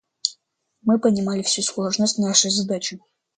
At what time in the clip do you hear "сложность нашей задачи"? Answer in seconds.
1.61-2.99